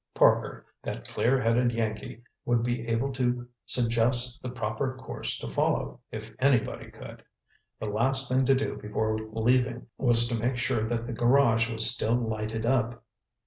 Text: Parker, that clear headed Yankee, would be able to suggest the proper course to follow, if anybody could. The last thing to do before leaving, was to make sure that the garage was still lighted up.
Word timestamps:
Parker, 0.15 0.65
that 0.81 1.07
clear 1.07 1.39
headed 1.39 1.71
Yankee, 1.71 2.23
would 2.43 2.63
be 2.63 2.87
able 2.87 3.13
to 3.13 3.47
suggest 3.67 4.41
the 4.41 4.49
proper 4.49 4.97
course 4.97 5.37
to 5.37 5.47
follow, 5.47 5.99
if 6.11 6.33
anybody 6.39 6.89
could. 6.89 7.23
The 7.79 7.85
last 7.85 8.27
thing 8.27 8.43
to 8.47 8.55
do 8.55 8.77
before 8.77 9.19
leaving, 9.31 9.85
was 9.99 10.27
to 10.29 10.39
make 10.39 10.57
sure 10.57 10.87
that 10.89 11.05
the 11.05 11.13
garage 11.13 11.69
was 11.71 11.85
still 11.87 12.15
lighted 12.15 12.65
up. 12.65 13.03